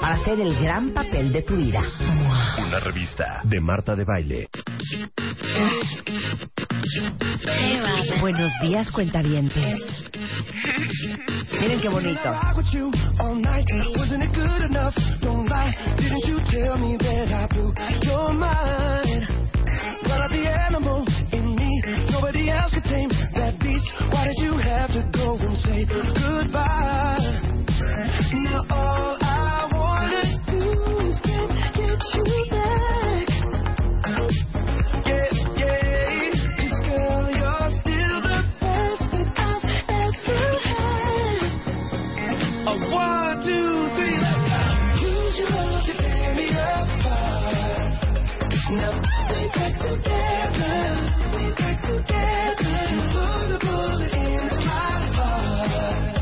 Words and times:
para 0.00 0.14
hacer 0.14 0.40
el 0.40 0.54
gran 0.60 0.90
papel 0.90 1.32
de 1.32 1.42
tu 1.42 1.56
vida. 1.56 1.82
Una 2.66 2.80
revista 2.80 3.40
de 3.44 3.60
Marta 3.60 3.94
de 3.94 4.04
Baile. 4.04 4.48
Buenos 8.20 8.50
días, 8.62 8.90
cuentavientes. 8.90 10.04
Miren 11.60 11.80
qué 11.80 11.88
bonito. 11.88 12.32
Why 24.10 24.26
did 24.26 24.38
you 24.38 24.58
have 24.58 24.90
to 24.90 25.08
go 25.12 25.36
and 25.36 25.56
say 25.58 25.84
goodbye? 25.84 27.40
Now 28.32 28.64
all 28.70 29.19
two, 43.50 43.90
three, 43.96 44.16
let's 44.22 44.42
go. 44.46 44.60
Use 45.02 45.34
your 45.40 45.50
love 45.50 45.82
to 45.86 45.92
tear 45.98 46.34
me 46.38 46.46
apart. 46.50 47.90
Now 48.70 48.94
we 49.30 49.40
back 49.58 49.74
together. 49.82 50.78
We 51.34 51.44
back 51.58 51.78
together. 51.82 52.74
You 52.94 53.02
put 53.10 53.50
a 53.50 53.58
bullet 53.58 54.12
in 54.14 54.46
my 54.70 54.94
heart. 55.16 56.14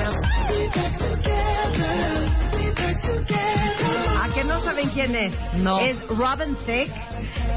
Now 0.00 0.12
we 0.48 0.60
back 0.76 0.92
together. 0.96 1.96
We 2.56 2.64
back 2.72 2.96
together. 3.02 3.92
¿A 4.22 4.26
que 4.34 4.42
no 4.44 4.56
saben 4.64 4.88
quién 4.90 5.14
es? 5.14 5.32
No. 5.56 5.80
Es 5.80 5.96
Robin 6.08 6.56
Thicke. 6.64 6.92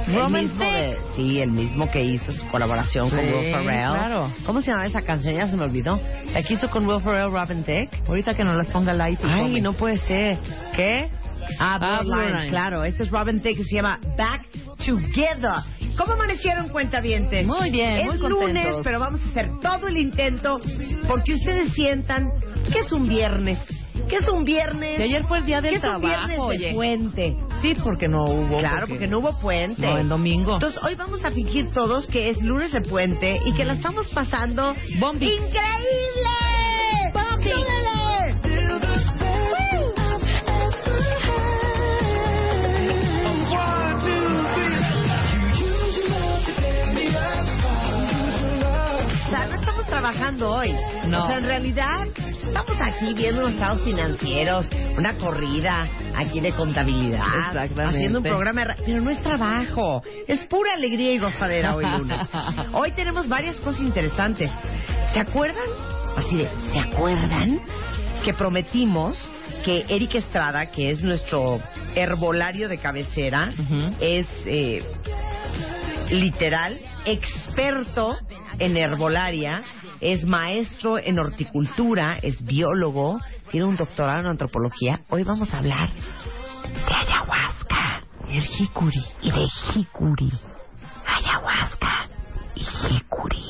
El 0.08 0.16
Robin 0.16 0.34
mismo 0.45 0.64
de- 0.64 0.98
sí, 1.16 1.40
el 1.40 1.52
mismo 1.52 1.90
que 1.92 2.02
hizo 2.02 2.32
su 2.32 2.48
colaboración 2.50 3.09
con 3.09 3.20
Sí, 3.20 3.26
Will 3.26 3.52
Ferrell. 3.52 3.66
claro. 3.92 4.32
¿Cómo 4.45 4.62
se 4.62 4.72
llama 4.72 4.86
esa 4.88 5.02
canción? 5.02 5.36
Ya 5.36 5.48
se 5.48 5.56
me 5.58 5.66
olvidó. 5.66 6.00
La 6.34 6.42
que 6.44 6.54
hizo 6.56 6.70
con 6.70 6.88
Will 6.88 7.02
Ferrell, 7.02 7.32
Robin 7.32 7.64
Thicke. 7.64 8.02
Ahorita 8.08 8.34
que 8.34 8.44
nos 8.44 8.56
las 8.58 8.67
ponga 8.67 8.94
light. 8.94 9.20
y 9.23 9.28
Ay, 9.28 9.62
no 9.62 9.73
puede 9.73 9.98
ser. 10.00 10.38
¿Qué? 10.76 11.10
Ah, 11.60 12.00
Blurred 12.04 12.50
claro. 12.50 12.84
Este 12.84 13.04
es 13.04 13.10
Robin 13.10 13.40
Thicke 13.42 13.58
que 13.58 13.64
se 13.66 13.76
llama 13.76 14.00
Back 14.17 14.48
Together. 14.86 15.64
¿Cómo 15.98 16.14
amanecieron 16.14 16.70
cuentavientes? 16.70 17.45
Muy 17.45 17.70
bien, 17.72 17.92
Es 18.00 18.06
muy 18.08 18.20
contentos. 18.20 18.48
lunes, 18.48 18.76
pero 18.84 19.00
vamos 19.00 19.22
a 19.22 19.30
hacer 19.30 19.50
todo 19.62 19.88
el 19.88 19.98
intento 19.98 20.60
porque 21.08 21.34
ustedes 21.34 21.73
sientan 21.73 22.30
que 22.72 22.80
es 22.80 22.92
un 22.92 23.08
viernes. 23.08 23.58
Que 24.08 24.17
es 24.17 24.30
un 24.30 24.44
viernes. 24.45 24.98
Que 24.98 25.04
ayer 25.04 25.23
fue 25.26 25.40
el 25.40 25.45
día 25.45 25.62
del 25.62 25.72
que 25.72 25.78
es 25.78 25.84
un 25.84 26.00
viernes 26.00 26.28
trabajo, 26.36 26.50
de 26.52 26.58
oye. 26.58 26.73
puente. 26.73 27.36
Porque 27.84 28.08
no 28.08 28.24
hubo. 28.24 28.58
Claro, 28.58 28.88
porque 28.88 29.08
no 29.08 29.20
hubo 29.20 29.40
puente. 29.40 29.82
No, 29.82 29.98
el 29.98 30.10
domingo. 30.10 30.54
Entonces, 30.54 30.80
hoy 30.84 30.96
vamos 30.96 31.24
a 31.26 31.32
fingir 31.32 31.72
todos 31.74 32.08
que 32.08 32.30
es 32.30 32.42
lunes 32.42 32.72
de 32.72 32.82
puente 32.82 33.39
y 33.45 33.54
que 33.54 33.66
la 33.66 33.73
estamos 33.73 34.08
pasando 34.10 34.76
Bombi. 35.00 35.26
increíble. 35.26 36.30
Bombi. 37.14 37.98
Trabajando 50.11 50.52
hoy. 50.52 50.75
No. 51.08 51.23
O 51.23 51.27
sea, 51.27 51.37
en 51.37 51.43
realidad 51.43 52.08
estamos 52.42 52.75
aquí 52.81 53.14
viendo 53.14 53.42
unos 53.42 53.53
estados 53.53 53.81
financieros, 53.81 54.65
una 54.97 55.15
corrida 55.17 55.87
aquí 56.15 56.39
de 56.39 56.52
contabilidad. 56.52 57.21
Haciendo 57.77 58.20
un 58.20 58.23
programa, 58.23 58.65
de 58.65 58.75
pero 58.86 59.02
no 59.02 59.11
es 59.11 59.21
trabajo. 59.21 60.02
Es 60.27 60.39
pura 60.45 60.73
alegría 60.73 61.14
y 61.14 61.20
gozadera 61.20 61.75
hoy 61.75 61.86
lunes. 61.86 62.21
Hoy 62.73 62.92
tenemos 62.92 63.27
varias 63.27 63.58
cosas 63.58 63.81
interesantes. 63.81 64.52
¿Se 65.14 65.20
acuerdan? 65.20 65.65
Así 66.17 66.37
de, 66.37 66.49
¿se 66.73 66.80
acuerdan? 66.80 67.59
Que 68.23 68.33
prometimos 68.33 69.17
que 69.64 69.86
Eric 69.89 70.15
Estrada, 70.15 70.65
que 70.67 70.89
es 70.89 71.02
nuestro 71.03 71.59
herbolario 71.95 72.67
de 72.67 72.77
cabecera, 72.77 73.49
es 73.99 74.27
eh, 74.45 74.83
literal, 76.11 76.80
experto 77.05 78.17
en 78.58 78.77
herbolaria, 78.77 79.61
es 80.02 80.25
maestro 80.25 80.97
en 80.97 81.20
horticultura, 81.20 82.17
es 82.21 82.43
biólogo, 82.43 83.20
tiene 83.52 83.67
un 83.67 83.75
doctorado 83.75 84.21
en 84.21 84.27
antropología. 84.27 85.02
Hoy 85.09 85.23
vamos 85.23 85.53
a 85.53 85.59
hablar 85.59 85.89
de 86.64 86.93
ayahuasca, 86.93 88.03
el 88.30 88.42
jicuri 88.42 89.03
y 89.21 89.31
de 89.31 89.47
jicuri. 89.47 90.31
Ayahuasca 91.05 92.09
y 92.55 92.64
jicuri. 92.64 93.48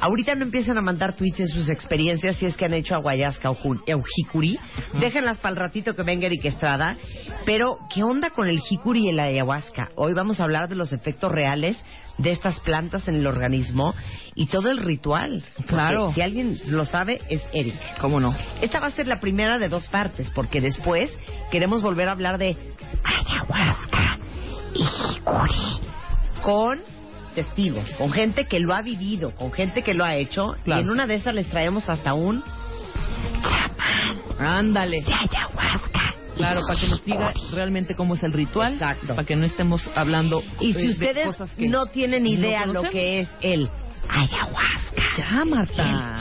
Ahorita 0.00 0.34
no 0.34 0.44
empiezan 0.44 0.78
a 0.78 0.80
mandar 0.80 1.14
tweets 1.14 1.38
de 1.38 1.46
sus 1.46 1.68
experiencias 1.68 2.36
si 2.36 2.46
es 2.46 2.56
que 2.56 2.64
han 2.64 2.74
hecho 2.74 2.96
ayahuasca 2.96 3.50
o 3.50 3.56
o 3.56 4.02
jicuri. 4.02 4.58
Déjenlas 5.00 5.38
para 5.38 5.50
el 5.50 5.56
ratito 5.56 5.94
que 5.94 6.02
venga 6.02 6.26
Eric 6.26 6.44
Estrada. 6.44 6.96
Pero, 7.44 7.78
¿qué 7.92 8.02
onda 8.02 8.30
con 8.30 8.48
el 8.48 8.60
jicuri 8.60 9.08
y 9.08 9.12
la 9.12 9.24
ayahuasca? 9.24 9.90
Hoy 9.96 10.14
vamos 10.14 10.40
a 10.40 10.44
hablar 10.44 10.68
de 10.68 10.76
los 10.76 10.92
efectos 10.92 11.30
reales 11.30 11.76
de 12.18 12.32
estas 12.32 12.60
plantas 12.60 13.08
en 13.08 13.16
el 13.16 13.26
organismo 13.26 13.94
y 14.34 14.46
todo 14.46 14.70
el 14.70 14.78
ritual. 14.78 15.42
Porque 15.56 15.68
Claro. 15.68 16.12
Si 16.12 16.20
alguien 16.20 16.58
lo 16.66 16.84
sabe, 16.84 17.20
es 17.28 17.42
Eric. 17.52 17.74
¿Cómo 18.00 18.20
no? 18.20 18.34
Esta 18.60 18.80
va 18.80 18.88
a 18.88 18.90
ser 18.92 19.06
la 19.08 19.20
primera 19.20 19.58
de 19.58 19.68
dos 19.68 19.86
partes, 19.88 20.30
porque 20.30 20.60
después 20.60 21.10
queremos 21.50 21.82
volver 21.82 22.08
a 22.08 22.12
hablar 22.12 22.38
de 22.38 22.56
ayahuasca 23.04 24.18
y 24.74 24.84
jicuri 24.84 25.80
con 26.42 26.80
testigos, 27.34 27.92
con 27.94 28.10
gente 28.10 28.46
que 28.46 28.60
lo 28.60 28.74
ha 28.74 28.82
vivido, 28.82 29.34
con 29.34 29.52
gente 29.52 29.82
que 29.82 29.94
lo 29.94 30.04
ha 30.04 30.16
hecho. 30.16 30.54
Claro. 30.64 30.80
Y 30.80 30.84
en 30.84 30.90
una 30.90 31.06
de 31.06 31.16
esas 31.16 31.34
les 31.34 31.48
traemos 31.48 31.88
hasta 31.88 32.14
un 32.14 32.42
Ándale. 34.38 35.02
de 35.02 35.12
ayahuasca. 35.12 36.14
Claro, 36.36 36.62
para 36.66 36.80
que 36.80 36.88
nos 36.88 37.04
diga 37.04 37.32
realmente 37.52 37.94
cómo 37.94 38.14
es 38.14 38.22
el 38.22 38.32
ritual. 38.32 38.74
Exacto. 38.74 39.14
Para 39.14 39.26
que 39.26 39.36
no 39.36 39.44
estemos 39.44 39.82
hablando 39.94 40.42
Y 40.60 40.70
eh, 40.70 40.74
si 40.74 40.82
de 40.86 40.88
ustedes 40.88 41.26
cosas 41.26 41.50
que 41.50 41.68
no 41.68 41.86
tienen 41.86 42.22
no 42.24 42.30
idea 42.30 42.66
lo 42.66 42.82
que 42.82 43.20
es 43.20 43.28
el 43.42 43.68
ayahuasca, 44.08 45.02
Ya, 45.18 45.44
Marta. 45.44 46.18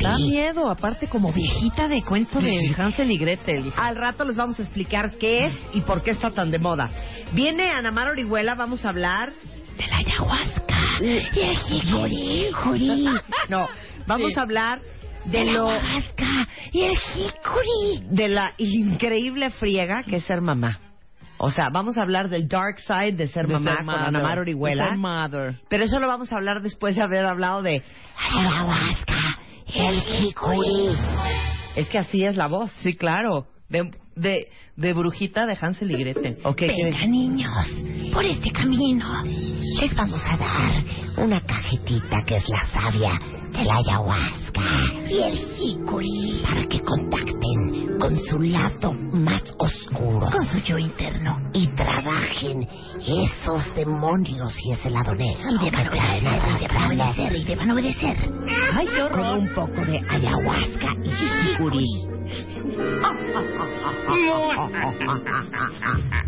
Da 0.00 0.16
miedo, 0.16 0.70
aparte 0.70 1.06
como 1.06 1.32
viejita 1.32 1.88
de 1.88 2.02
cuento 2.02 2.40
de 2.40 2.74
Hansel 2.76 3.10
y 3.10 3.18
Gretel. 3.18 3.72
Al 3.76 3.96
rato 3.96 4.24
les 4.24 4.36
vamos 4.36 4.58
a 4.58 4.62
explicar 4.62 5.12
qué 5.18 5.46
es 5.46 5.52
y 5.72 5.80
por 5.80 6.02
qué 6.02 6.10
está 6.10 6.30
tan 6.30 6.50
de 6.50 6.58
moda. 6.58 6.86
Viene 7.32 7.70
Ana 7.70 7.90
Mar 7.90 8.08
Orihuela, 8.08 8.54
vamos 8.54 8.84
a 8.84 8.90
hablar 8.90 9.32
de 9.78 9.86
la 9.86 9.96
ayahuasca 9.98 10.80
y 11.00 11.40
el 11.40 11.58
jicuri. 11.60 12.48
No, 13.48 13.68
vamos 14.06 14.36
a 14.36 14.42
hablar 14.42 14.80
de 15.24 15.44
lo 15.52 15.70
y 16.72 16.82
el 16.82 16.96
jicuri. 16.98 18.02
de 18.10 18.28
la 18.28 18.52
increíble 18.58 19.50
friega 19.50 20.02
que 20.02 20.16
es 20.16 20.24
ser 20.24 20.40
mamá. 20.40 20.80
O 21.40 21.50
sea, 21.50 21.68
vamos 21.72 21.96
a 21.96 22.02
hablar 22.02 22.28
del 22.28 22.48
dark 22.48 22.80
side 22.80 23.12
de 23.12 23.28
ser 23.28 23.46
De 23.46 23.54
mamá 23.54 23.76
ser 23.76 23.84
con 23.84 23.94
Ana 23.94 24.20
Mar 24.20 24.34
de 24.34 24.40
Orihuela. 24.40 24.90
Pero 25.68 25.84
eso 25.84 26.00
lo 26.00 26.08
vamos 26.08 26.32
a 26.32 26.36
hablar 26.36 26.60
después 26.62 26.96
de 26.96 27.02
haber 27.02 27.24
hablado 27.24 27.62
de 27.62 27.82
Ayahuasca 28.34 29.36
y 29.72 29.78
el 29.78 30.00
jicuri. 30.00 30.96
Es 31.76 31.88
que 31.88 31.98
así 31.98 32.24
es 32.24 32.36
la 32.36 32.48
voz. 32.48 32.72
Sí, 32.82 32.94
claro. 32.94 33.46
De, 33.68 33.88
de, 34.16 34.48
de 34.74 34.92
brujita 34.94 35.46
de 35.46 35.56
Hansel 35.60 35.92
y 35.92 35.96
Gretel. 35.98 36.38
Ok, 36.42 36.62
Venga, 36.62 37.06
niños, 37.06 37.52
por 38.12 38.24
este 38.24 38.50
camino 38.50 39.22
les 39.76 39.94
vamos 39.94 40.20
a 40.24 40.36
dar 40.36 40.84
una 41.16 41.40
cajetita 41.40 42.22
que 42.24 42.36
es 42.36 42.48
la 42.48 42.64
savia 42.66 43.18
de 43.52 43.64
la 43.64 43.76
ayahuasca 43.76 44.62
y 45.08 45.18
el 45.18 45.38
jicuri 45.38 46.42
para 46.42 46.64
que 46.66 46.80
contacten 46.80 47.98
con 47.98 48.20
su 48.22 48.40
lado 48.40 48.92
más 49.12 49.42
oscuro, 49.58 50.26
con 50.30 50.46
su 50.48 50.58
yo 50.60 50.78
interno. 50.78 51.38
Y 51.52 51.66
trabajen 51.74 52.66
esos 53.00 53.74
demonios 53.74 54.54
y 54.64 54.72
ese 54.72 54.90
lado 54.90 55.14
negro 55.14 55.50
y 55.50 55.58
deban 55.64 55.88
obedecer, 55.88 56.60
deban 56.60 56.86
obedecer, 56.86 57.36
y 57.36 57.44
deban 57.44 57.70
obedecer. 57.70 58.16
Ay, 58.72 58.86
qué 58.86 59.08
Con 59.08 59.20
horror. 59.20 59.38
un 59.38 59.54
poco 59.54 59.84
de 59.84 59.98
ayahuasca 60.08 60.94
y 61.04 61.10
jicuri 61.10 61.86